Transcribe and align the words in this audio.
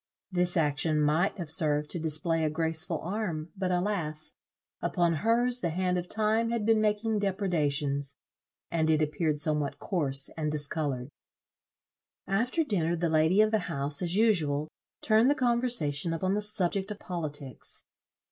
This 0.31 0.57
action 0.57 0.99
might 0.99 1.37
have 1.37 1.51
served 1.51 1.91
to 1.91 1.99
display 1.99 2.43
a 2.43 2.49
graceful 2.49 2.97
arm, 3.01 3.51
but, 3.55 3.69
alas! 3.69 4.33
upon 4.81 5.13
hers 5.21 5.61
the 5.61 5.69
hand 5.69 5.95
of 5.99 6.09
time 6.09 6.49
had 6.49 6.65
been 6.65 6.81
making 6.81 7.19
depredations, 7.19 8.17
and 8.71 8.89
it 8.89 9.03
appeared 9.03 9.39
somewhat 9.39 9.77
coarse 9.77 10.31
and 10.35 10.51
discoloured. 10.51 11.09
After 12.25 12.63
dinner, 12.63 12.95
the 12.95 13.09
lady 13.09 13.41
of 13.41 13.51
the 13.51 13.59
house, 13.69 14.01
as 14.01 14.15
usual, 14.15 14.69
turned 15.03 15.29
the 15.29 15.35
conversation 15.35 16.13
upon 16.13 16.33
the 16.33 16.41
subject 16.41 16.89
of 16.89 16.97
politics. 16.97 17.85